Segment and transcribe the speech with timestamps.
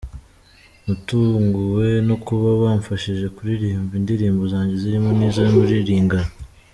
[0.85, 6.29] Natunguwe no kuba bamfashije kuririmba indirimbo zanjye zirimo n’izo muri Lingala.